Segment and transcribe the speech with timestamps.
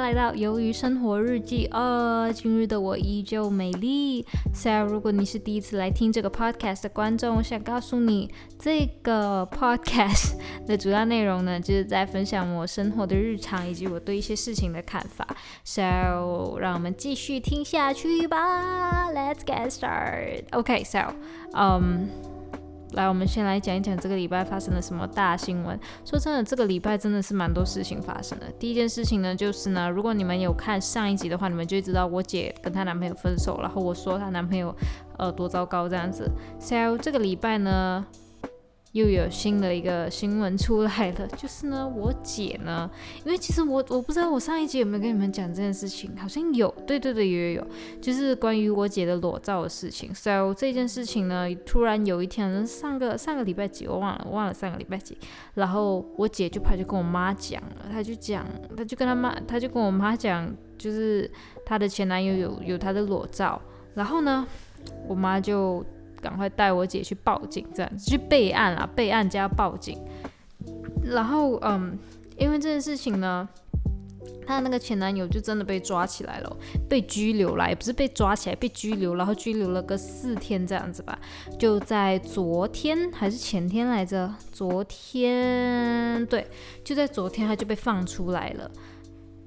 [0.00, 4.24] 来到《鱿鱼生活日记》呃，今日的我依旧美丽。
[4.54, 15.26] So，如果你是第一次来听这个 podcast 的观众，我想告诉你，这个 podcast 的主要内容呢，就是在分享我生活的日常以及我对一些事情的看法。
[15.64, 19.10] So，让我们继续听下去吧。
[19.12, 20.44] Let's get start.
[20.52, 21.14] OK，So，
[21.52, 22.27] 嗯。
[22.92, 25.78] 来，我们先来讲一讲这个礼拜发生了什么大新闻。
[26.04, 28.46] 说真的，这个礼拜真的是蛮多事情发生的。
[28.58, 34.74] 第一件事情呢，就是呢，如果你们有看上一集的话，你们就知道我姐跟她男朋友分手，然后我说她男朋友
[35.18, 36.30] 呃多糟糕这样子。
[36.58, 38.06] So 这个礼拜呢。
[38.92, 42.90] 又有新的一个新闻出来了，就是呢，我姐呢，
[43.24, 47.66] 因为其实我我不知道我上一集有没有跟你们讲这件事情，好像有，对对对，有有有，
[48.00, 50.14] 就是关于我姐的裸照的事情。
[50.14, 55.18] So 这件事情呢，突然有一天，上个上个礼拜几，我忘了，忘了上个礼拜几，
[55.54, 61.30] 然后我姐就跑去跟我妈讲了，她就讲，她就跟她妈，她就跟我妈讲，就是
[61.66, 63.60] 她的前男友有有她的裸照，
[63.94, 64.46] 然后呢，
[65.06, 65.84] 我妈就。
[66.20, 69.98] 赶快带我姐去报警，这样子去备案啦，备案加报警。
[71.04, 71.98] 然后，嗯，
[72.36, 73.48] 因为这件事情呢，
[74.46, 76.56] 她的那个前男友就真的被抓起来了，
[76.88, 81.18] 被拘留了，也不是被抓起来，被拘留，然后拘留了个四天这样子吧。
[81.58, 84.34] 就在昨天还是前天来着？
[84.52, 86.46] 昨天，对，
[86.84, 88.70] 就在昨天他就被放出来了。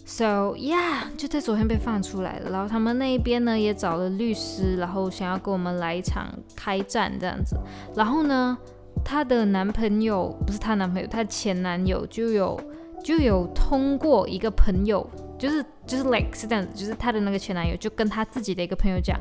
[0.06, 2.50] So yeah，就在昨天被放出来了。
[2.52, 7.56] 然后他们那一边呢也找了律师，然后想要跟我们来一场开战这样子。
[7.96, 8.58] 然后呢，
[9.06, 12.60] 她的男朋友不是她男朋友，她前男友就有
[13.04, 15.08] 就有通过一个朋友，
[15.40, 19.18] 就是就是 like 是这样子，就是她的那个前男友就跟他自己的一个朋友讲，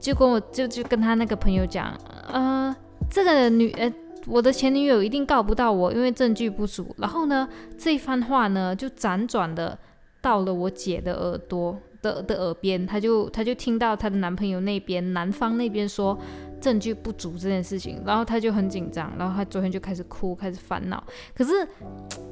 [0.00, 1.96] 就跟我就就跟他那个朋友讲，
[2.32, 2.74] 呃，
[3.08, 3.92] 这个女呃。
[4.26, 6.94] 我的前女友一定告不到我，因为证据不足。
[6.98, 7.48] 然后呢，
[7.78, 9.78] 这番话呢就辗转的
[10.20, 16.18] 到了我姐的耳朵的的耳边，她就她就听到她的男朋友那边男方那边说
[16.60, 21.02] 证据不足这件事情，然后她就很紧张，然后她昨天就开始哭，开始烦恼。
[21.34, 21.66] 可是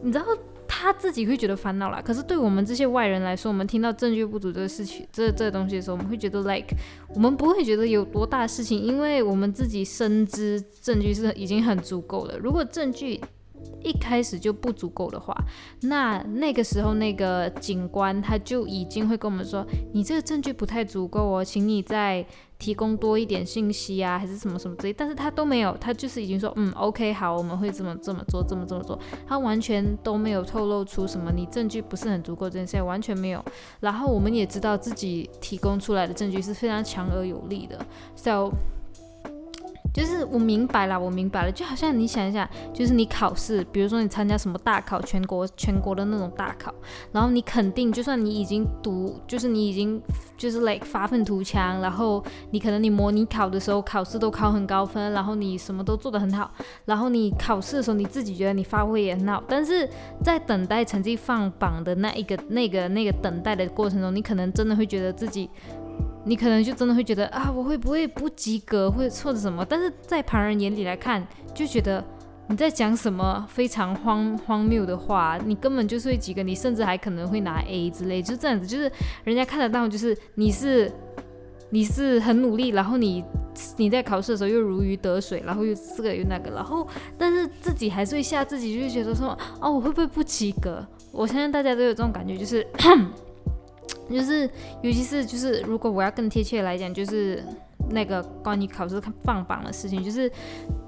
[0.03, 0.25] 你知道？
[0.69, 6.69] 他自己会觉得烦恼啦，可是对我们这些外人来说，我们听到证据不足这个事情，这这东西的时候，我们会觉得 like，
[7.09, 12.39] 我们不会觉得有多大事情，因为我们自己深知证据是已经很足够了。
[12.39, 13.19] 如果证据
[13.83, 15.35] 一开始就不足够的话，
[15.83, 22.27] 那那个时候那个警官他就已经会跟我们说，你这个证据不太足够哦，请你再
[22.59, 24.93] 提供多一点信息啊，还是什么什么之类。
[24.93, 28.99] 但是他都没有，他就是已经说，嗯，OK，好，我们会这么这么做，这么这么做。
[29.27, 33.45] 他完全都没有透露出什么你证据不是很足够这件事，完全没有。
[33.81, 37.79] 然后我们也知道自己提供出来的证据是非常强而有力的
[38.17, 38.51] ，so。
[39.93, 46.73] 就是我明白了，我明白了，就好像你想一想，就是你考试，比如说你参加什么大考，全国全国的那种大考，
[47.11, 50.01] 然后你肯定，就算你已经读，就是你已经
[50.37, 56.51] 就是 like 发愤图强，然后你可能你模拟考的时候考试都考很高分，然后你什么都做得很好，
[56.85, 59.89] 然后你考试的时候你自己觉得你发挥也很好，但是
[60.23, 65.51] 在等待成绩放榜的那一个那个那个等待的过程中，你可能真的会觉得自己。
[66.25, 69.65] 你可能就真的会觉得啊，我会不会不及格，或者错的什么？
[69.65, 72.05] 但是在旁人眼里来看，就觉得
[72.49, 78.91] 你在讲什么非常荒荒谬的话，你根本就是会及格，你甚至还可能会拿 A 之类，就这样子，就是
[79.25, 80.93] 人家看得到，就是你是
[81.71, 83.25] 你是很努力，然后你
[83.77, 86.87] 你在考试的时候又如鱼得水，然后又这个又那个，然后
[87.17, 90.87] 但是自己还是会吓自己，就觉得说哦，我会不会不及格？
[91.11, 92.67] 我相信大家都有这种感觉，就是。
[94.11, 94.49] 就是，
[94.83, 97.43] 尤其是就是，如果我要更贴切来讲，就是
[97.91, 100.31] 那个关于考试放榜的事情，就是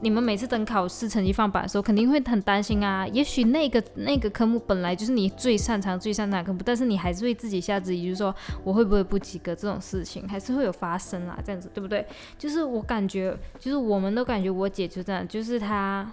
[0.02, 3.06] 你们每次等考试成绩放榜的时候，肯定会很担心啊。
[3.08, 8.34] 也许那个那个科目本来就是你最擅长、最擅长的科目，但是你还是会自己吓自己，就是说
[8.64, 12.06] 我会不会不及格这种事情，还是会有发生啊，这样子对不对？
[12.38, 16.10] 就是我感觉，就是我们都感觉我姐就这样，就是她。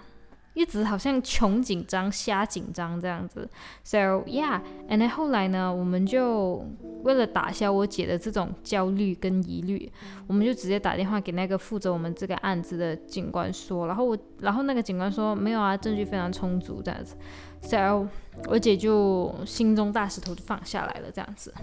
[0.54, 3.48] 一直好像穷紧张、瞎紧张这样子
[3.84, 3.96] ，so
[4.26, 6.64] yeah，and 后来呢，我们就
[7.04, 9.90] 为了打消我姐的这种焦虑跟疑虑，
[10.26, 17.16] 我们就直接打电话给那个负责我们这个案子的警官说，然后我，然后那个警官说没有啊，证据非常充足这样子
[17.60, 18.06] ，so
[18.48, 21.54] 我姐就心中大石头就放下来了这样子，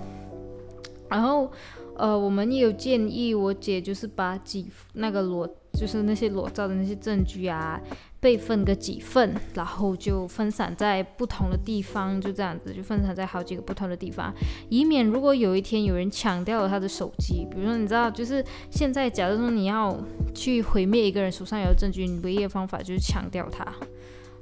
[1.09, 1.51] 然后
[1.97, 7.79] 呃，我们也有建议我姐就是把几那个裸，就是那些裸照的那些证据啊。
[8.21, 14.33] 备份个几份，然后就分散在不同的地方，就这样子，就分散在好几个不同的地方，
[14.67, 19.95] 以免如果有一天有人抢掉了他的手机，比如说你知道，就是现在，假如说你要
[20.33, 23.63] 去毁灭一个人手上有证据，你唯一的方法就是抢掉它。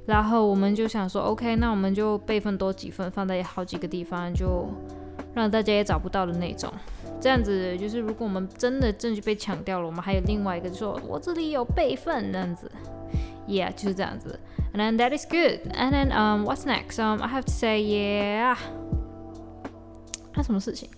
[0.06, 4.66] 然后我们就想说，OK，那我们就备份多几份，放在好几个地方，就
[5.34, 6.72] 让大家也找不到的那种。
[7.20, 12.70] 这样子就是，如果我们真的证据被抢掉了，我们还有另外一个说，我这里有备份这样子。
[13.46, 14.40] Yeah，就是这样子。
[14.72, 15.70] And then that is good.
[15.74, 16.98] And then um, what's next?
[16.98, 18.56] Um, I have to say, yeah.
[20.34, 20.88] 那什么事情？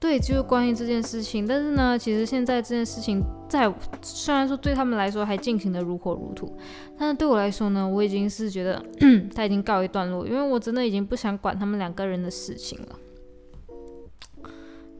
[0.00, 1.46] 对，就是关于这件事情。
[1.46, 3.72] 但是呢，其实现在这件事情在
[4.02, 6.52] 虽然说对他们来说还进行的如火如荼，
[6.98, 8.84] 但是对我来说呢，我已经是觉得
[9.34, 12.98] 他已经告一段落，因为我真的已经不想管他们两个人的事情了。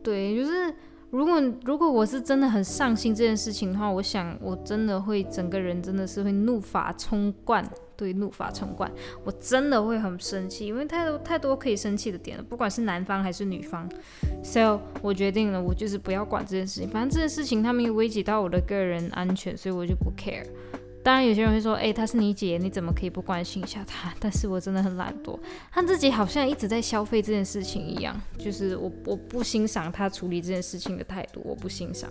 [0.05, 0.73] 对，就是
[1.11, 7.69] 如果如果我是真的很上心这件事情的话，我想我真的会整个人真的是会怒发冲冠。
[7.97, 8.91] 对，怒发冲冠，
[9.23, 13.89] 我真的会很生气，因为太多太多可以生气的点了，不管是男方还是女方。
[14.43, 20.45] So 我决定了，我就是不要管这件事情，反正这件事情他们有危及到我的个人安全，所以我就不 care。
[21.05, 24.13] 当然有些人会说，哎，她是你姐，你怎么可以不关心一下她？
[24.19, 25.39] 但是我真的很懒惰，
[25.71, 32.11] 他自己好像一直在消费这件事情一样，就是我我不欣赏他处理这件事情的态度，我不欣赏。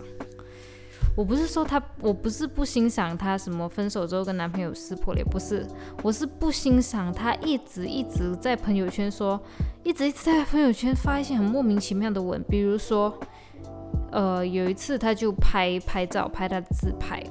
[1.16, 5.64] 我不是说他，我不是不欣赏他什么分手之后跟男朋友撕破脸，不是，
[6.02, 9.40] 我是不欣赏他一直一直在朋友圈说，
[9.84, 13.16] 一直一直在朋友圈发一些很莫名其妙的文，比如说，
[14.10, 17.22] 呃，有一次他就拍拍照，拍他的自拍，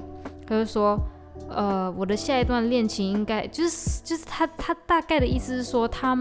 [0.46, 0.98] 他就说，
[1.48, 6.16] 呃，我的下一段恋情应该就是就是他他大概的意思是说他。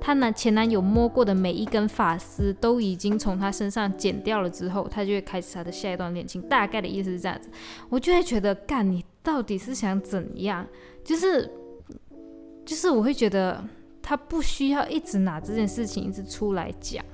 [0.00, 6.40] 她男前男友摸过的每一根发丝都已经从她身上剪掉了之后，她就会开始她的下一段恋情。
[6.42, 7.50] 大概的意思是这样子，
[7.88, 10.64] 我就会觉得，干你到底是想怎样？
[11.02, 11.50] 就是，
[12.64, 13.60] 就是我会觉得
[14.00, 17.04] 他不需要一直拿这件事情一直出来讲。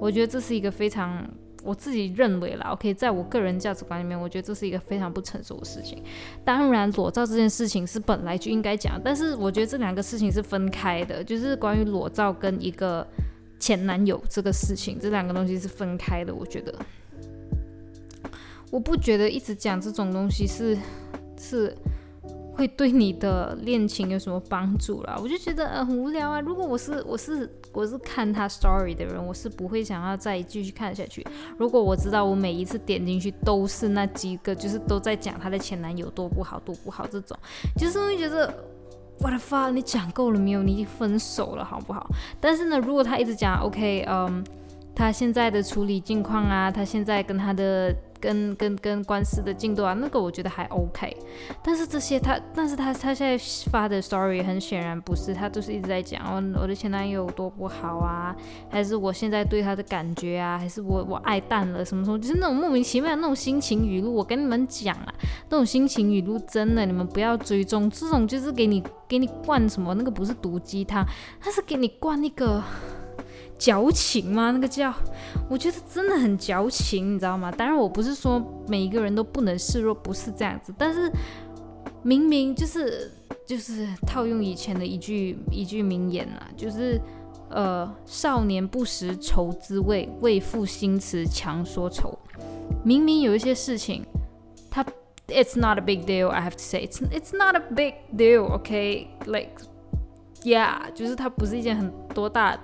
[0.00, 1.24] 我觉得这是一个非常。
[1.66, 6.02] 我自己认为啦，OK，在我个人价值观里面，我觉得这是一个非常不成熟的事情。
[6.44, 13.06] 当然，裸照这件事情是本来就应该讲，但是我觉得这两个事情是分开的，就是关于裸照跟一个
[13.58, 16.34] 前男友这个事情，这两个东西是分开的。
[16.34, 16.74] 我觉得，
[18.70, 20.78] 我不觉得一直讲这种东西是
[21.36, 21.76] 是。
[22.56, 25.18] 会对你的恋情有什么帮助啦？
[25.22, 26.40] 我就觉得很无聊啊。
[26.40, 31.24] 如果我是我是我是看他 story 的人，我是不会想要再继续看下去。
[31.58, 37.36] 如果我知道我每一次点进去都是那几个，就是都在讲她的前男友多不好多不好这种，
[37.76, 38.52] 就是会觉得
[39.18, 40.62] 我的发你讲够了没有？
[40.62, 42.08] 你已经分手了好不好？
[42.40, 44.42] 但是呢，如果他一直讲 OK，嗯，
[44.94, 47.94] 他现在的处理境况啊，他现在跟他的。
[48.20, 51.16] 跟跟跟官司的进度啊，那个我觉得还 OK，
[51.62, 53.36] 但是这些他，但是他他现在
[53.70, 58.34] 发的 story 很显然不是，他都是一直在讲我我的前男友多不好啊，
[58.70, 64.14] 还是我现在对他的感觉啊，还是我我爱淡了什么什么，就是那种莫名其妙那种心情语录。
[64.14, 65.14] 我跟你们讲啊，
[65.50, 71.04] 那种心情语录真的你们不要追踪，这种就是给你给你灌什么，那个不是毒鸡汤，
[71.40, 72.62] 他是给你灌那个。
[73.58, 74.50] 矫情吗？
[74.50, 74.92] 那个叫，
[75.48, 77.50] 我觉得真的很矫情，你知道吗？
[77.50, 80.74] 当然，我不是说每一个人都不能示弱，不是这样子。
[80.76, 81.10] 但是
[82.02, 83.10] 明明就是
[83.46, 87.00] 就是套用以前的一句一句名言啊，就是
[87.48, 92.18] 呃，少年不识愁滋味，为赋新词强说愁。
[92.84, 94.04] 明明有一些事情，
[94.70, 94.84] 它
[95.28, 96.28] it's not a big deal.
[96.28, 98.44] I have to say it's it's not a big deal.
[98.52, 99.52] OK，like
[100.42, 102.58] yeah，就是它不是一件很多大。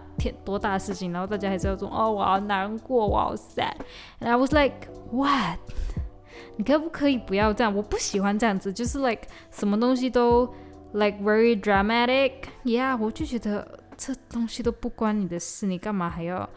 [0.45, 3.75] 多大的事情，然后大家还是要说哦，我好难过，我好 sad。
[4.21, 5.59] And I was like what？
[6.57, 7.75] 你可不可以不要这样？
[7.75, 10.47] 我不喜欢这样子，就是 like 什么东西都
[10.93, 12.33] like very dramatic。
[12.65, 16.49] Yeah，我就觉得这东西都不关你的事，你干嘛还要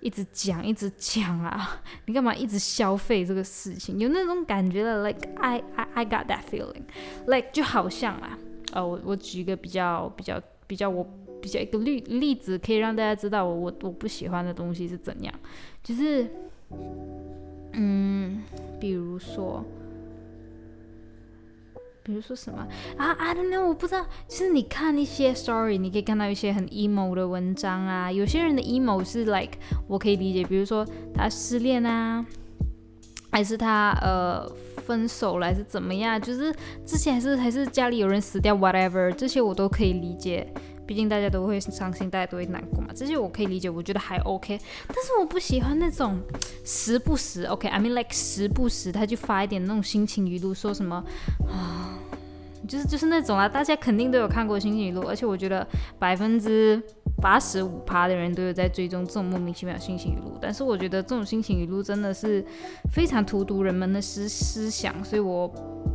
[0.00, 1.80] 一直讲一直讲啊？
[2.04, 3.98] 你干嘛一直消费这个事情？
[3.98, 8.38] 有那种感觉的，like I I I got that feeling，like 就好像啊，
[8.72, 11.06] 呃，我我举一个比较比较比较我。
[11.40, 15.32] 比较一个例例子，可以让大家知道我我我不喜欢的东西是怎样，
[15.82, 16.28] 就是，
[17.72, 18.42] 嗯，
[18.80, 19.64] 比如说，
[22.02, 22.66] 比如说什么
[22.96, 24.06] 啊？I don't know，我不知道。
[24.26, 28.10] 就是你看一些 story，你可以看到一些很 emo 的文章啊。
[28.10, 32.24] 有些人的 emo 是 like 我可以理解，比如说他失恋啊，
[33.30, 34.48] 还是他呃
[34.86, 36.20] 分手了，还是怎么样？
[36.20, 36.50] 就是
[36.86, 40.50] 之前还是还是家里有人死掉，whatever，这些我都可以理解。
[40.88, 44.58] 毕竟大家都会伤心，大家都会难过嘛，这些我可以理解，我觉得还 OK。
[44.86, 46.18] 但是我不喜欢那种
[46.64, 51.04] 时不时 OK，I mean like 时不时他就发一点那种心情语录，说什么
[51.46, 51.98] 啊，
[52.66, 55.66] 就是就是那种啊，大家肯定都有看过心情语录，而且我觉得
[55.98, 56.82] 百分之
[57.20, 60.38] 八十五趴的人都有在追踪这种莫名其妙的心情语录。
[60.40, 62.42] 但是我觉得这种心情语录真的是
[62.90, 65.46] 非常荼毒人们的思思想，所以我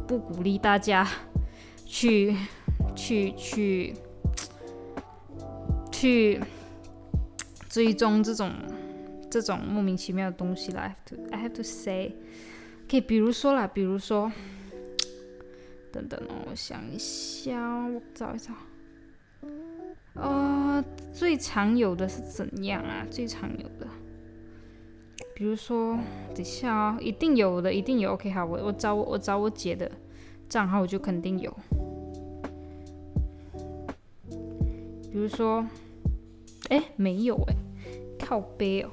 [0.08, 1.08] 不鼓励大家
[1.84, 2.38] 去。
[2.96, 3.96] 去去去
[6.04, 6.38] 去
[7.70, 8.52] 追踪这种
[9.32, 10.82] 这种莫名其妙的东西啦。
[10.82, 12.12] I have to I have to say，
[12.90, 14.30] 可以比如说啦，比如说，
[15.94, 18.54] 等等哦，我想一下，我找一找。
[20.16, 20.84] 呃，
[21.14, 23.08] 最常有的是怎样啊？
[23.10, 23.88] 最常有的，
[25.34, 25.98] 比如说，
[26.36, 28.12] 等一下啊，一定有的，一定有。
[28.12, 29.90] OK，好，我我找我我找我姐的
[30.50, 31.58] 账号，我就肯定有。
[35.10, 35.66] 比如说，
[36.70, 37.56] 哎，没有哎，
[38.20, 38.90] 靠背哦。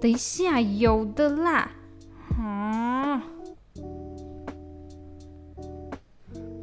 [0.00, 1.70] 等一下，有的啦。
[2.38, 3.22] 啊，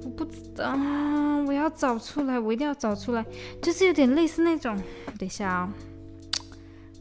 [0.04, 0.78] 我不知道。
[1.46, 3.26] 我要找出来，我一定要找出来，
[3.62, 4.76] 就是有点类似那种。
[5.18, 5.74] 等一下啊，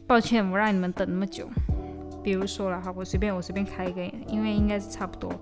[0.05, 1.47] 抱歉，我让你们等那么久。
[2.23, 5.33] 比如说了哈，我随便我随便开一个，因为应该是差不多，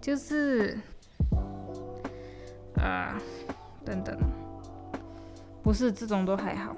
[0.00, 0.78] 就是
[2.76, 3.20] 啊，
[3.84, 4.16] 等等，
[5.62, 6.76] 不是这种都还好。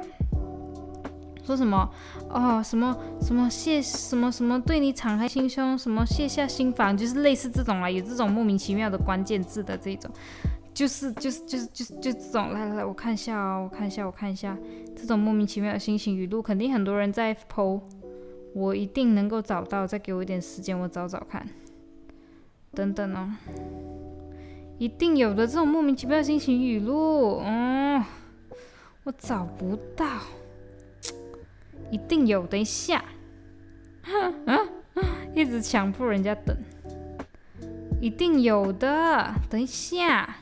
[1.44, 1.88] 说什么
[2.30, 10.10] 哦，什么什么卸什么什么对你敞开心胸，什么卸下心防，就是类似这种啦，有这种莫名其妙的关键字的这种。
[10.72, 14.58] 就是就是就是就是就这种，来来来，我看一下哦，我看一下，我看一下，
[14.96, 17.80] 这种莫名其妙的心情语录，肯定很多人在 PO，，
[18.56, 21.46] 我一定能够找到，再给我一点时间，我找找看，
[22.72, 23.30] 等等哦，
[24.78, 28.02] 一定有的这种莫名其妙的心情语录，嗯，
[29.04, 30.04] 我找不到，
[31.94, 33.04] 一定有，等一下，
[35.32, 36.56] 一直强迫人家等，
[38.00, 40.38] 一定有的，等一下。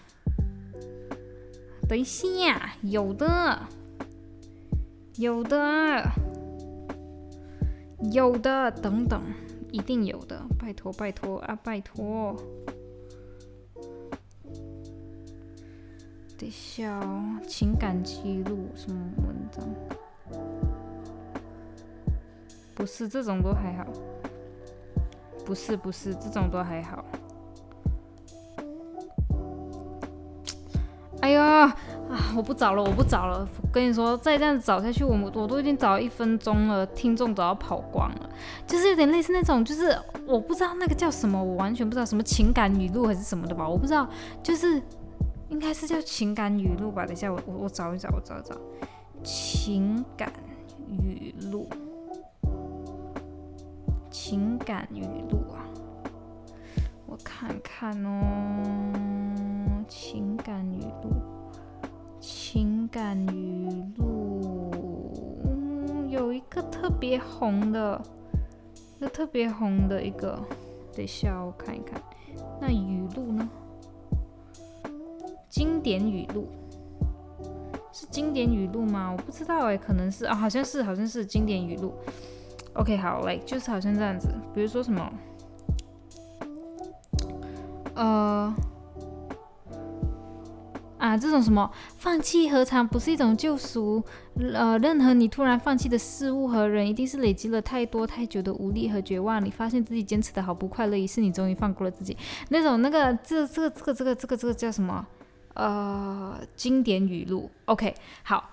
[1.86, 3.68] 等一下，有的，
[5.18, 6.10] 有的，
[8.10, 9.22] 有的，等等，
[9.70, 12.34] 一定有的，拜托拜托啊，拜托。
[16.38, 20.71] 等一下哦，情感记录什么文章？
[22.82, 23.86] 不是这种都还好，
[25.46, 27.04] 不是不是这种都还好。
[31.20, 31.76] 哎呀啊！
[32.34, 33.48] 我不找了，我不找了。
[33.72, 38.30] 跟你说，再这样找下去，我们我都已经找一分钟了，听众都要跑光了。
[38.66, 39.96] 就是有点类似那种，就是
[40.26, 43.68] 我不知道那个叫什么，我完全不知道什么情感语录还是什么的吧？
[43.68, 44.08] 我不知道，
[44.42, 44.82] 就是
[45.50, 47.06] 应该是叫情感语录吧？
[47.06, 48.56] 等一下，我我我找一找，我找一找
[49.22, 50.32] 情感
[50.88, 51.68] 语录，
[54.12, 55.64] 情感语录啊，
[57.06, 59.82] 我看看哦。
[59.88, 61.10] 情感语录，
[62.20, 64.70] 情感语录，
[66.08, 68.00] 有一个特别红的，
[68.98, 70.38] 一个特别红的一个，
[70.94, 72.00] 等一下我看一看，
[72.60, 73.48] 那语录呢？
[75.48, 76.46] 经典语录
[77.92, 79.10] 是经典语录吗？
[79.10, 81.92] 我不知道哎，可能是啊，好像是，好像是经典语录。
[82.74, 85.12] OK，好嘞，就是好像这样子，比如说什么，
[87.94, 88.54] 呃。
[90.98, 94.00] 啊，这种什么放弃何尝不是一种救赎？
[94.54, 99.44] 呃，任何你突然放弃的事物和人，一定是累积了太多太久的无力和绝望。
[99.44, 102.16] 你发现自己坚持的好不快乐，于是你终于放过了自己。
[102.50, 105.04] 那种那个这这个这个这个这个这个叫什么？
[105.54, 107.50] 呃，经典语录。
[107.64, 108.48] OK，好，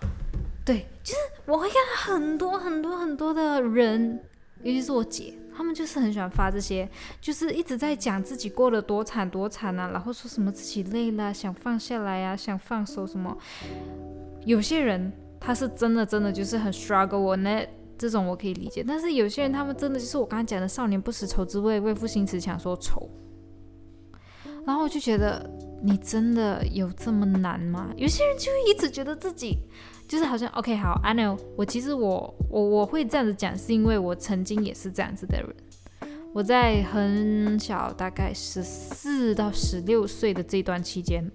[0.69, 4.23] 对，就是我会看到很多很多很多的人，
[4.61, 5.33] 尤其是我姐。
[5.51, 6.87] 他们就是很喜欢发这些，
[7.19, 13.35] 就是一直在讲自己过得多惨多惨啊，然后说什么自己累了，想放下来呀，想放手什么。
[14.45, 18.85] 有些人他是真的真的就是很 struggle，我那这种我可以理解。
[18.87, 23.09] 但是有些人他们真的就是我刚刚讲的少年不识愁滋味，为赋新词强说愁。
[24.67, 25.49] 然后我就觉得
[25.81, 27.89] 你真的有这么难吗？
[27.97, 29.57] 有些人就一直觉得自己。
[30.09, 35.55] 就是好像 OK 好，I know，我其实我我我会这样子讲，是因为我曾经也是这样子的人。
[36.33, 41.31] 我在很小，大概十四到十六岁的这段期间。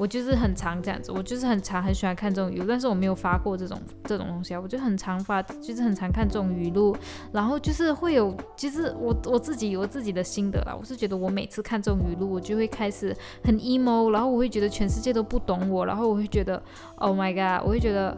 [0.00, 4.58] 我就是很常这样子，我就是很常很喜欢看这种语录，但是我没有发过这种这种东西啊。
[4.58, 6.96] 我就很常发，就是很常看这种语录，
[7.30, 10.74] 然后就是会有，其实我我自己有自己的心得啦。
[10.74, 13.14] 我是觉得我每次看这种语录，我就会开始
[13.44, 16.62] 很 emo，然后我会觉得全世界都不懂我，然后我会觉得
[16.94, 18.16] Oh my god，我会觉得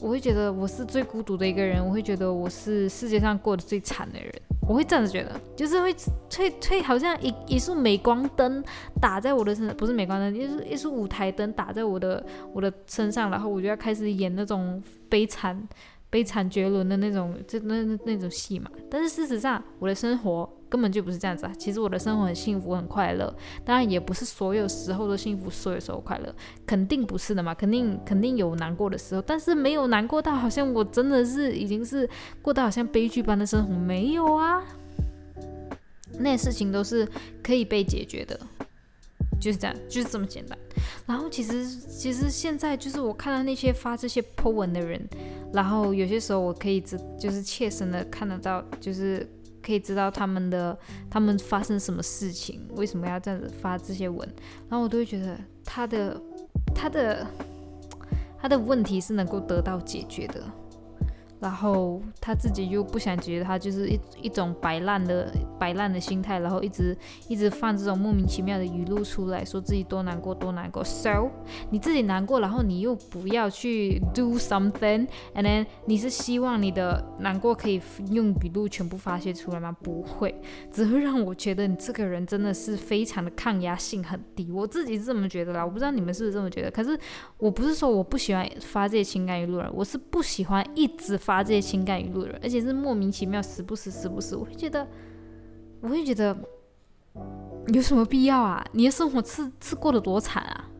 [0.00, 4.32] 我会觉得我是最孤独的一个人，我会觉得我是世界上过得最惨的人。
[4.68, 5.94] 我会这样子觉得，就是会
[6.28, 8.62] 推推，好像一一束镁光灯
[9.00, 15.56] 打在我的身，不是镁光灯，就是一束舞台灯打在我的我的身上，然后我就要开始演那种悲惨
[16.08, 18.70] 悲惨绝伦的那种，就那那种戏嘛。
[18.90, 21.52] 但是事实上，我的生活根本就不是这样子啊。
[21.58, 23.34] 其实我的生活很幸福，很快乐。
[23.64, 26.34] 当然也不是所有时候都幸福，所有时候快乐，
[26.64, 27.54] 肯定不是的嘛。
[27.54, 32.08] 肯定肯定有难过的时候，但是没有难过到好像我真的是已经是
[32.40, 34.62] 过到好像悲剧般的生活，没有啊。
[36.18, 37.06] 那些事情都是
[37.42, 38.40] 可以被解决的，
[39.40, 40.58] 就是这样，就是这么简单。
[41.06, 45.00] 然后其实其实现在就是我看到那些发这些 po 文的人，
[45.52, 49.28] 然后有些时候我可以知就是切身的看得到，就是
[49.62, 50.78] 可以知道他们的
[51.10, 54.28] 他们发生什么事情，为什么要这样子发这些文，
[54.68, 56.20] 然后我都会觉得他的
[56.74, 57.26] 他的
[58.38, 60.42] 他的问题是能够得到解决的。
[61.38, 66.96] 然后他自己又不想觉得他就是一一种摆烂的摆烂的心态，然后一直
[67.28, 70.82] 一直放这种莫名其妙的语录出来，说自己多难过多难过。
[70.82, 71.30] So
[71.70, 79.76] 你自己难过，然后你又不要去 do something，and then 你是希望你的难过可以用语录全部发泄出来吗？
[79.82, 80.34] 不会，
[80.72, 84.50] 只会让我觉得你这个人真的是非常的抗压性很低。
[84.50, 86.70] 我自己是这么觉得啦，我不知道你们是不是这么觉得。
[86.70, 86.98] 可是
[87.36, 91.18] 我不是说我不喜欢发这些情感语录，我是不喜欢一直。
[91.26, 94.86] 发这些情感语录的人，而且是莫名其妙，时不时，时不时，我会觉得，
[95.80, 96.36] 我会觉得
[97.66, 98.64] 有什么必要啊？
[98.70, 100.70] 你的生活是是过得多惨啊？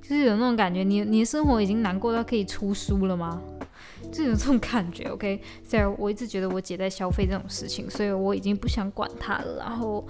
[0.00, 3.42] 就是有那种感觉，你你的生活已经难过到可以出书了吗？
[4.10, 5.04] 就有这种感觉。
[5.10, 9.58] OK，虽然我一直觉得我姐在消费这种事情，所以我已经不想管她了。
[9.58, 10.02] 然后，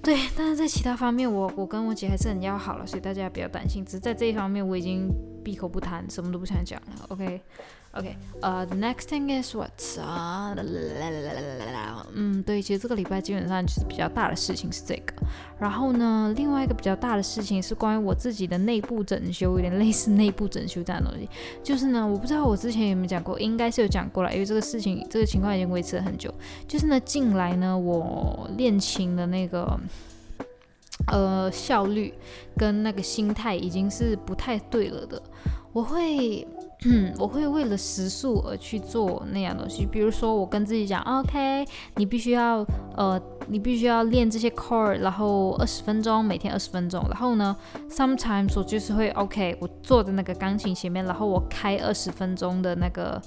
[0.00, 3.84] 对，但是在其他方面，我我跟我姐还是很要好了，所以大家不要担心。
[3.84, 5.10] 只是在这一方面，我已经
[5.42, 7.06] 闭口不谈，什么都不想讲了。
[7.08, 7.42] OK。
[7.98, 9.70] OK，呃，the next thing is what？
[9.98, 10.54] 啊，
[12.12, 15.14] 嗯，对，其实这个礼拜基本上就是比较大的事情是这个。
[15.58, 21.26] 然后呢，另外一个比较大的事情是关于我自己的内部整修，有点类似内部整修这样东西。
[21.62, 26.30] 就是呢，我不知道我之前有没有讲过，应该是有讲过了，因为这个事情这个情况已经维持了很久。
[26.68, 29.80] 就是呢，近来呢，我练琴的那个
[31.10, 32.12] 呃效率
[32.58, 35.22] 跟那个心态已经是不太对了的，
[35.72, 36.46] 我会。
[36.84, 41.64] 嗯，我会为了时速而去做那样东西，比如说我跟自己讲，OK，
[41.96, 42.64] 你必须要，
[42.96, 47.56] 呃，你必须要练这些 core，然后二十分钟，每天二十分钟，然后呢
[47.88, 53.20] ，sometimes 我就是会，OK，我坐在那个钢琴前面，然后我开二十分钟的那个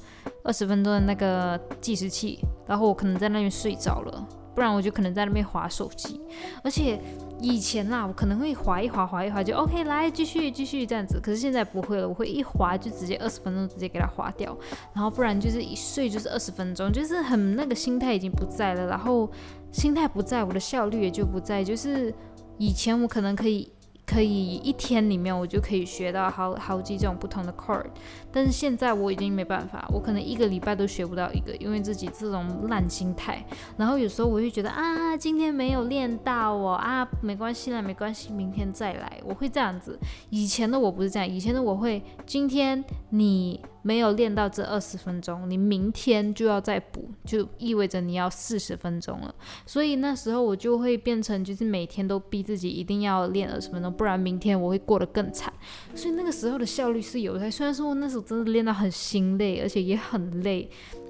[0.44, 6.22] 二十分钟的那个计时器，然后我可能在那边睡着了，不然我就可能在那边划手机，
[6.64, 7.02] 而且。
[7.42, 11.20] 以前啦，我可能会滑一滑，滑一滑就 OK，来继续继续这样子。
[11.22, 14.58] 可是现在不会了，我会一滑就直接二十分钟直接给它划掉，
[14.94, 19.30] 然后不然就是一睡就是二十分钟，就是很那个心态已经不在了，然后
[19.72, 21.64] 心态不在，我的效率也就不在。
[21.64, 22.14] 就是
[22.58, 23.72] 以前我可能可以。
[24.12, 27.86] 可以一天里面我就可以学到好好几种不同的 chord，
[28.32, 33.46] 但是现在我已经没办法，我可能一个礼拜都学不到一个，因为自己这种烂心态。
[33.78, 39.22] 然后有时候我会觉得啊，今天没有练到哦，啊，没关系啦，没关系，明天再来。
[39.26, 40.00] 我会这样子。
[40.30, 43.60] 以前的我不是这样，以前的我会今天你。
[43.82, 49.34] 没有练到这二十分钟，你明天就要再补，就意味着你要四十分钟了。
[49.66, 55.52] 所以那时候我就会变成，就是每天都逼自己一定要练二十分钟，不然明天我会过得更惨。
[55.96, 60.70] 所以那个时候的效率是有的，虽然说那时候真的练到很心累，而且也很累，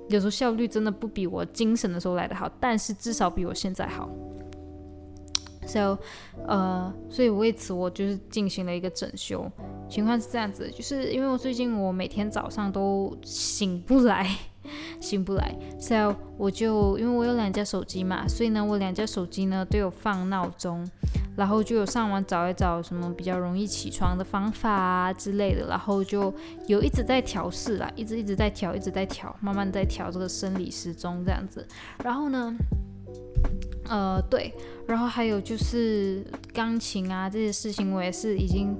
[0.10, 4.10] 有时候效率真的不比我精神的时候来得好，但是至少比我现在好。
[5.68, 6.00] So，
[6.48, 9.52] 呃，所以为此我就是进行了一个整修。
[9.88, 14.28] 情况是这样子，就是因为我最近我每天早上都醒不来，
[15.00, 15.56] 醒不来。
[15.80, 20.88] So，我就因为我有两架手机嘛，所以呢，我两架手机呢都有放闹钟，
[21.36, 26.34] 然后就有上网找一找什么比较容易起床的方法啊之类的，然后就
[26.68, 31.66] 有一直在调试啦，一直一直在调，一直在调，慢慢在调这个生理时钟这样子。
[32.04, 32.56] 然后呢？
[33.88, 34.54] 呃，对，
[34.86, 38.78] 然后还有就是钢琴啊这些事情，我也是已经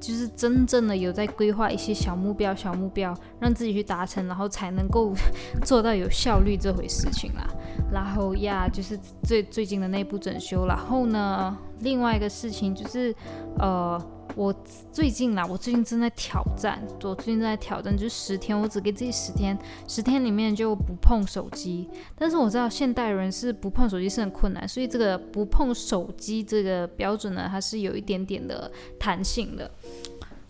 [0.00, 5.12] 就是真正的有在规划一些小目标、小目标，让自己去达成，然后才能够
[5.64, 7.46] 做到有效率这回事情啦。
[7.92, 13.14] 然后呀，就是最最近的内部整修，然后呢，另外一个事情就是
[13.58, 14.00] 呃。
[14.36, 14.54] 我
[14.92, 21.88] 最近啦，我最近正在挑战，我最近正在挑战，就是十天，我只给自己十天，十天里面就不碰手机。
[22.16, 29.70] 但是我知道现代人是不碰手机是很困难，所以这个不碰手机这个标准呢，它是有一点点的弹性的。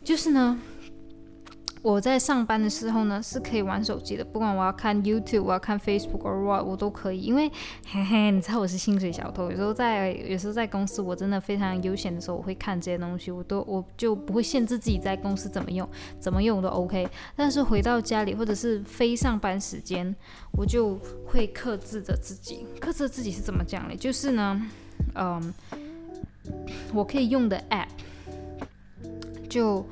[0.02, 0.58] 就是呢，
[1.82, 7.20] 我在上班的时候呢，是可以玩手机的，不管我要看 YouTube，我要看 Facebook，or what，我都可以。
[7.20, 7.48] 因为
[7.88, 15.88] 嘿嘿，你知道我是薪水小偷，有时候在有时候在公司，我真的非常悠闲的时候，我会看这些东西，我都我就不会限制自己在公司怎么用，
[16.18, 17.08] 怎么用都 OK。
[17.34, 20.14] 但是回到家里或者是非上班时间，
[20.52, 22.66] 我就会克制着自己。
[22.78, 23.96] 克制自己是怎么讲嘞？
[23.96, 24.60] 就是呢，
[25.14, 25.54] 嗯，
[26.92, 27.88] 我可以用的 App
[29.48, 29.86] 就。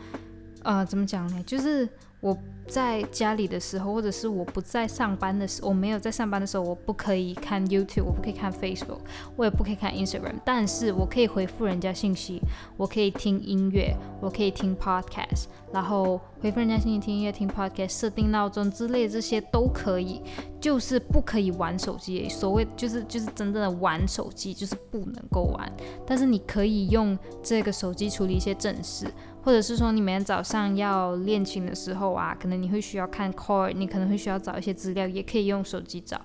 [0.63, 1.43] 呃，怎么讲呢？
[1.47, 1.89] 就是
[2.21, 8.99] 我在家里的时候，或者是我不在上班的时，我没有在上班的时候，我不可以看 YouTube，我不可以看 Facebook，
[9.37, 12.43] 我也不可以看 Instagram，但是我可以回复人家信息，
[12.77, 20.21] 我可以听音乐，我可以听 Podcast，然后回复人家信息、听音乐、听 Podcast，设定闹钟之类这些都可以，
[20.61, 22.29] 就是不可以玩手机。
[22.29, 25.73] 所谓就是就是真正的玩手机，就是不能够玩，
[26.05, 29.07] 但是你可以用这个手机处理一些正事。
[29.43, 36.21] 或者是说你每天早上要练琴的时候啊，可能你会需要看 core，你可能会需要找一些资料，也可以用手机找。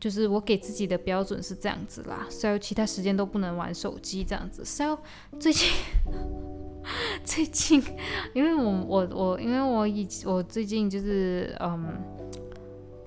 [0.00, 4.64] 就是我给自己的标准是这样子啦，所以其他时间都不能玩手机这样子。
[4.64, 5.68] 所以最近
[7.24, 7.82] 最近，
[8.34, 12.13] 因为我我我因为我以我最近就是嗯。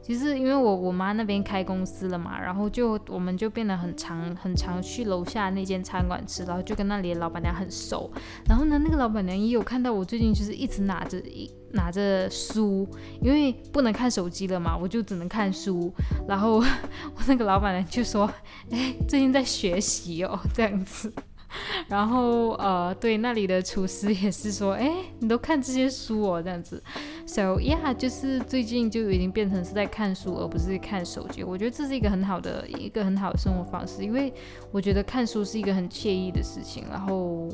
[0.08, 8.10] 其实因为我我妈那边开公司了嘛，然后就我们就变得很常很常去楼下那间餐馆吃，然后就跟那里的老板娘很熟。
[8.48, 12.88] 然后呢，那个老板娘也有看到我最近就是一直拿着一拿着书，
[13.22, 15.94] 因为不能看手机了嘛，我就只能看书。
[16.26, 18.32] 然后我那个老板娘就说
[18.72, 21.12] ：“哎，最近在学习哦，这样子。”
[21.88, 26.82] 然后呃，对那里的厨师也是说，哎，你都看这些书哦，这样子。
[27.26, 31.44] So yeah，就是最近就已经变成是在看书，而不是看手机。
[31.44, 34.34] 我觉得这是一个很好的一个很好的生活方式，因为
[34.72, 36.86] 我觉得看书是一个很惬意的事情。
[36.90, 37.48] 然后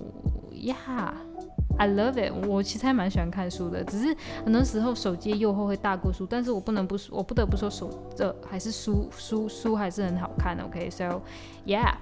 [0.51, 2.47] ，Yeah，I love it。
[2.47, 6.25] 我其实还蛮喜欢看书的，只是很多时候手机诱惑会大过书。
[6.27, 10.63] 但是我不能不说，我不得不说手这还是书书书还是很好看的。
[10.63, 11.21] OK，So
[11.65, 11.93] yeah。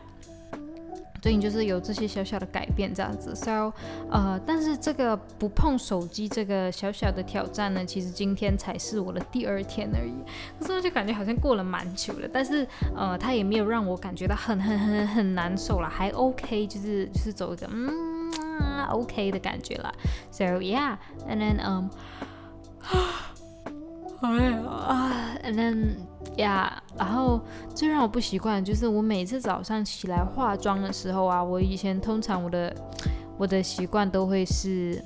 [1.22, 3.72] 最近就是有这些小小的改变，这样子，so，
[4.10, 10.16] 呃，但是这个不碰手机这个小小的挑战呢，其实今天才是我的第二天而已，
[10.60, 18.32] 可是就感觉好像过了蛮久了，但是，呃，它也没有让我感觉到很很很很难受了，还 OK，就是就是走一个嗯
[18.90, 19.94] OK 的感觉了
[20.32, 21.88] ，so yeah，and then um。
[24.24, 25.96] 哎啊，and then
[26.38, 27.42] yeah，然后
[27.74, 32.76] 最让我不习惯就是我每次早上起来化妆的时候啊，我以前通常我的
[33.38, 35.02] 我的习惯都会是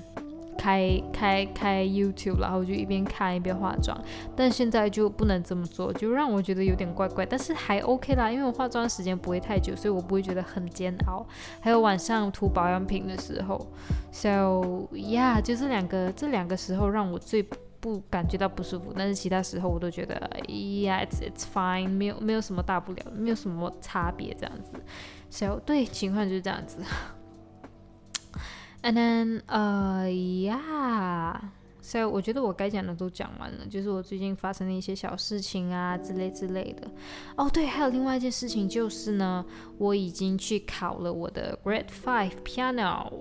[0.58, 3.96] 开开开 YouTube，然后就一边看一边化妆，
[4.36, 11.26] 但现在就不能这么做，就让我觉得有点怪怪，但是还 OK 啦，因为我化妆时间不会太久，所以我不会觉得很煎熬。
[11.62, 13.68] 还有晚上涂保养品的时候
[14.12, 17.46] ，so yeah，就这两个这两个时候让我最。
[17.86, 24.72] 不感觉到不舒服，但是其他时候我都觉得，Yeah，it's it's fine，没有没有什么大不了，没有什么差别这样子。
[25.30, 26.80] So 对，情况就是这样子。
[28.82, 31.42] And then，呃，Yeah。
[31.86, 36.90] 所以我觉得我该讲的都讲完了，就是我最近发生的一些小事情啊之类之类的。
[37.36, 39.46] 哦，对，还有另外一件事情就是呢，
[39.78, 43.12] 我已经去考了我的 Grade Five Piano。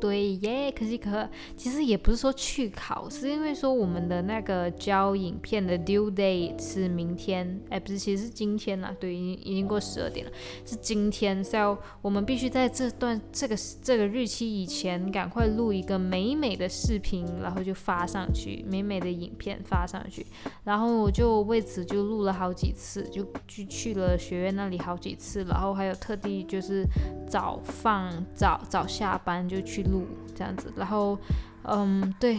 [0.00, 1.28] 对耶，可喜可。
[1.56, 8.94] 其实也不是说去考，是因为说我们的那个交影片的 due date 是明天，哎，不是，其实是今天啦。
[9.00, 10.32] 对，已经已经过十二点了，
[10.64, 11.42] 是今天。
[11.42, 18.06] 所以我们必须在这段这个这个日期以前赶快录一个美美的视频，然后就发。
[18.12, 20.26] 上去美美的影片发上去，
[20.64, 26.84] 然后我就为此就录了好几次，就去去了学院那里好几次，然后还有特地就是
[27.26, 31.18] 早放早早下班就去录这样子，然后
[31.62, 32.38] 嗯对，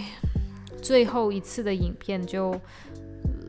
[0.79, 2.55] 最后一次的影片就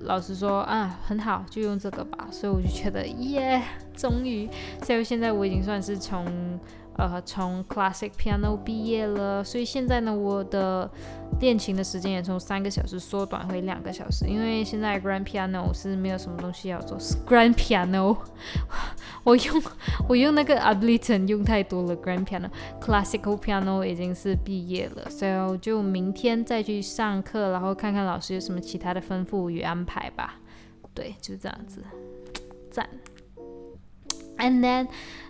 [0.05, 3.63] 老实说啊很好，就用这个吧，所以我就觉得耶，
[3.95, 4.49] 终于，
[4.83, 6.25] 所以现在我已经算是从。
[6.97, 10.89] 呃，从 classic piano 毕业了，所以现在呢，我的
[11.41, 16.97] 练琴的时间也从三个小时缩短回两个小时，因为现在 grand piano 是没有什么东西要做。
[17.27, 18.17] grand piano，
[19.25, 19.63] 我用
[20.09, 21.97] 我用那个 Ableton 用太多了。
[21.97, 30.41] grand piano，classical piano 已经是毕业了，所以就明天再去上课，然后看看老师有什么其他的吩咐与安排吧。
[30.95, 31.83] 对，就这样子，
[32.71, 32.89] 赞。
[34.39, 34.89] And then.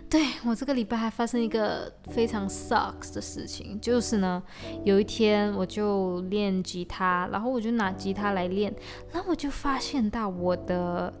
[0.09, 4.41] 对我这个礼拜还发生一个非常 sucks 的事情，就是呢，
[4.83, 8.73] 有一天我就练吉他，然后我就拿吉他来练，
[9.11, 11.11] 然后我就发现到我的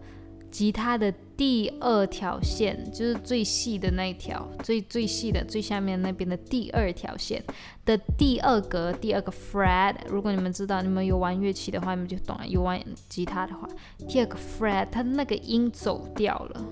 [0.51, 7.43] 吉他的第二条线，就是最细的那一条，最最细的最下面那边的第二条线
[7.83, 9.95] 的第二格，第二个 fret。
[10.07, 12.47] 如果你们知道，你们有玩乐器的话，你们就懂了。
[12.47, 13.67] 有玩吉他的话，
[14.07, 16.65] 第二个 fret，它那个音走掉了。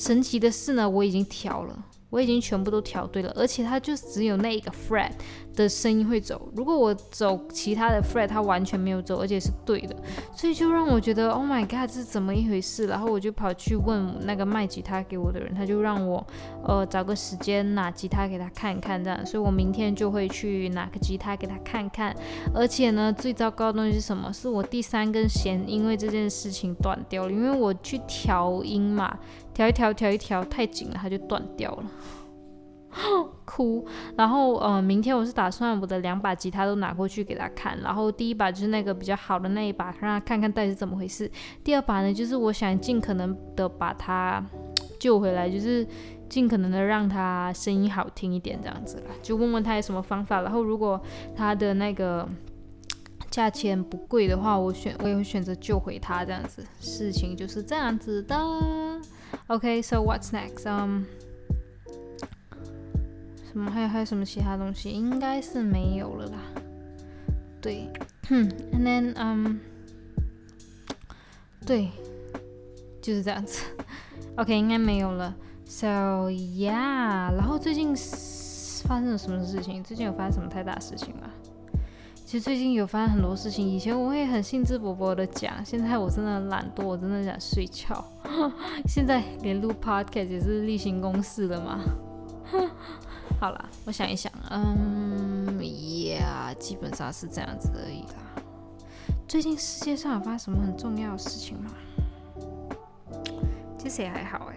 [0.00, 1.84] 神奇的是呢，我已经调了。
[2.08, 5.12] 我已经全部都调对了，而且它就只有那一个 fret
[5.62, 6.48] 的声音会走。
[6.56, 9.94] 如果我走其他的 fret，它完全没有走，而且是对的，
[10.34, 12.86] 所以就让我觉得 Oh my god，这是怎么一回事？
[12.86, 16.26] 然后我就跑去问那个卖吉他给我的人，他就让我
[16.64, 19.24] 呃找个时间拿吉他给他看一看，这样。
[19.26, 22.16] 所以我明天就会去拿个吉他给他看看。
[22.54, 24.32] 而且呢，最糟糕的东西是什么？
[24.32, 29.18] 是我第三根弦因为这件事情断掉了，因为我去调音嘛。
[29.52, 31.84] 调一调，调一调，太紧了，它就断掉了，
[33.50, 33.84] 哭。
[34.16, 37.76] 然后，呃，明天我是打算我的两把吉他都拿过去给他看。
[37.80, 41.28] 然后第一把就是那个比较好的那一把，让他看看到底是怎么回事。
[41.64, 44.44] 第二把呢，就是我想尽可能的把它
[45.00, 45.84] 救回来，就是
[46.28, 49.10] 尽可能的让他声音好听一点，这样子啦。
[49.20, 50.42] 就问问他有什么方法。
[50.42, 51.00] 然后如果
[51.34, 52.28] 他的那个
[53.30, 56.64] 价钱不贵的话，我选我也会选择救回他，这样子。
[56.78, 58.36] 事情就是这样子的。
[59.48, 60.62] OK，so what's next?
[60.66, 61.04] 嗯
[63.50, 64.90] Um，什么还有还有什么其他东西？
[64.90, 66.38] 应该是没有了啦。
[67.60, 67.88] 对
[68.28, 69.56] 哼，and then um，
[71.66, 71.90] 对，
[73.02, 73.64] 就是这样子。
[74.36, 75.34] OK，应该没有了。
[75.66, 77.94] So yeah，然后最近
[78.84, 79.82] 发生了什么事情？
[79.82, 81.28] 最近有发生什么太大事情吗？
[82.24, 88.04] 其实最近有发生很多事情，以前我会很兴致勃勃的讲，现在我真的懒惰，我真的想睡觉。
[88.86, 91.80] 现在连录 podcast 也是例行公事了嘛。
[93.38, 98.42] 好了，我想一想，嗯，yeah，基本上是这样子而已啦。
[99.28, 101.70] 最近世界上有发生什么很重要的事情吗？
[103.78, 104.56] 其实也还好哎，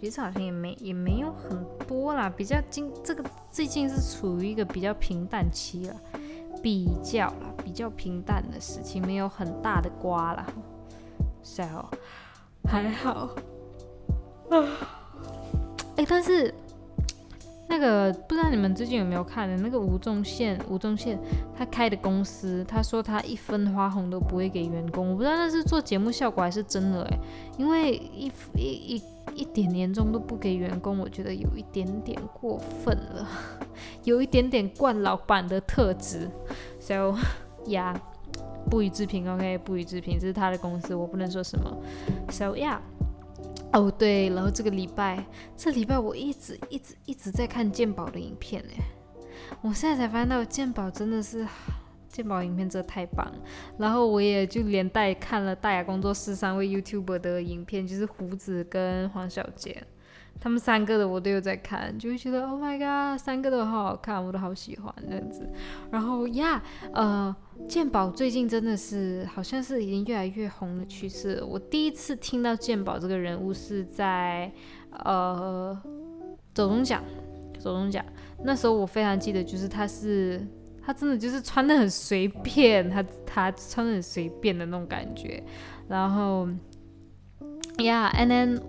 [0.00, 5.96] 其实好像也没也没有很多啦，比较近这个最近是处于一个比较平淡期了。
[6.62, 10.44] 比较啦，比较平淡的事情，没有很大的瓜啦
[11.42, 11.62] ，so
[12.64, 13.28] 还好
[14.50, 14.66] 啊。
[15.96, 16.52] 哎，但是
[17.68, 21.18] 那个不知道你们最近有没有看的那个吴宗宪，吴宗宪
[21.56, 27.18] 他开的公司，他说他一分花红都不会给员工，我不知道那是做节目效果还是真的哎，
[27.58, 29.02] 因为一一一。
[29.34, 33.28] 一点年终都不给员工，我觉得有一点点过分了，
[34.04, 36.30] 有一点点惯老板的特质。
[36.80, 37.14] So，
[37.66, 38.00] 呀，
[38.70, 41.76] 不予置评，OK，不予置评，这是他的公司，我不能说什么。
[42.30, 42.78] So，yeah，
[43.72, 45.24] 哦对，然后这个礼拜，
[45.56, 48.84] 这礼拜我一直一直一直在看鉴宝的影片哎，
[49.62, 51.46] 我现在才发现到鉴宝真的是。
[52.08, 53.30] 鉴宝影片真的太棒，
[53.76, 59.84] 然后我也就连带看了大雅工作室三位 YouTuber 的影片，就是胡子跟黄小杰，
[60.40, 65.48] 他们三个的我都有在看，就会觉得 Oh my god，三个都好好看，我都好喜欢这样子。
[65.90, 67.34] 然后呀，呃，
[67.68, 71.42] 鉴宝最近真的是好像是已经越来越红的趋势。
[71.42, 74.52] 我第一次听到鉴宝这个人物是在
[74.90, 75.76] 呃
[76.54, 77.02] 走中奖，
[77.58, 78.04] 走中奖
[78.44, 80.46] 那时候我非常记得，就是他是。
[80.88, 85.42] 他真的就是穿的很随便，他他穿的很随便的那种感觉，
[85.88, 86.46] 然后
[87.76, 88.62] ，Yeah，and then，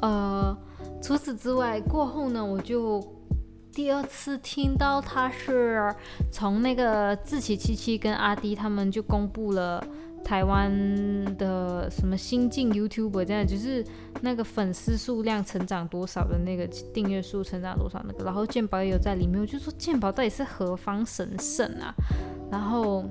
[0.00, 0.58] 呃，
[1.02, 3.02] 除此之外，过后呢，我就
[3.72, 5.94] 第二次听到他是
[6.30, 9.84] 从那个自启七七跟阿迪他们就公布了。
[10.22, 10.70] 台湾
[11.38, 13.82] 的什么新晋 YouTuber 这样，就是
[14.20, 21.94] 那个粉丝数量成长多少的那个订阅数成长多少那个，然后鉴宝也有在里面，我就说鉴宝到底是何方神圣啊？
[22.50, 23.02] 然后，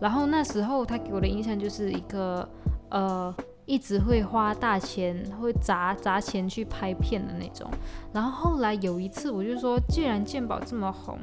[0.00, 2.46] 然后那时候他给我的印象就是一个
[2.90, 3.32] 呃，
[3.66, 7.70] 一直会花大钱，会砸砸钱去拍片的那种。
[8.12, 11.18] 然后后来有一次，我就说，既然鉴宝这么红，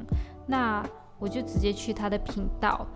[0.46, 0.84] 那
[1.18, 2.86] 我就直接去他的频道。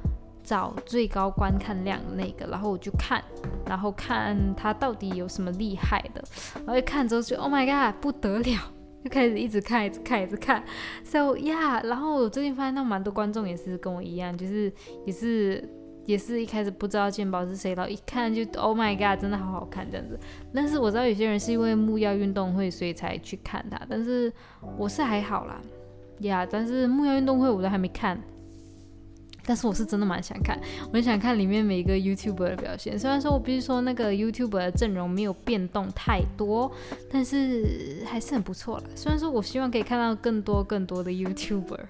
[0.47, 3.25] 找最高观看量那个，然后我就看，
[3.65, 6.23] 然后看他到底有什么厉害的，
[6.57, 8.59] 然后一看之后就 Oh my god，不得了，
[9.03, 10.63] 就开始一直看，一直看，一直看。
[11.03, 14.71] So yeah，然后我最近发现到蛮多观众也是跟我一样，就是
[15.07, 15.67] 也是
[16.07, 20.19] 也是一开始不知道鉴宝是谁，然后一看就 Oh my god，真的好好看这样子。
[20.53, 24.33] 但是我知道有些人是因为木曜运动会所以才去看他，但是
[24.77, 25.61] 我是还好啦
[26.21, 28.21] ，Yeah，但是木曜运动会我都还没看。
[29.47, 32.99] 但是我是真的蛮想看，我很想看里面每一个 YouTuber 的表现。
[32.99, 36.73] 虽然说我必须说那个 YouTuber 的阵容没有变动太多，
[37.13, 38.85] 但是还是很不错了。
[38.95, 41.81] 虽然说我希望可以看到更多更多的 YouTuber，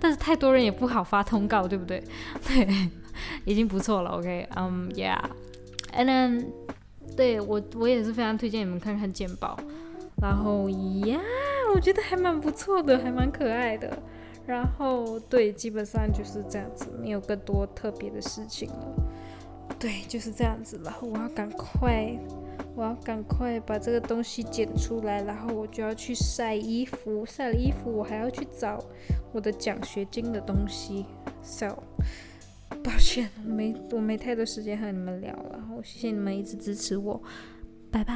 [0.00, 2.02] 但是太多人也不好发通告，对不对？
[2.48, 2.90] 对，
[3.44, 4.10] 已经不错了。
[4.12, 6.46] OK，嗯，Yeah，and then
[7.16, 9.58] 对我我也是非常推荐你们看看鉴宝。
[10.22, 11.18] 然后呀，
[11.74, 14.02] 我觉得还蛮不错的，还蛮可爱的。
[14.46, 18.94] 然后对，基本上就是这样子，没有更多特别的事情了。
[19.78, 20.80] 对，就是这样子。
[20.84, 22.18] 然后我要赶快，
[22.80, 27.26] 我要赶快把这个东西剪出来，然后我就要去晒衣服。
[27.26, 28.82] 晒了衣服，我还要去找
[29.32, 31.04] 我的奖学金的东西。
[31.42, 31.76] So，
[32.82, 35.58] 抱歉，我没我没太多时间和你们聊了。
[35.58, 37.22] 然后谢谢你们一直支持我，
[37.90, 38.14] 拜拜。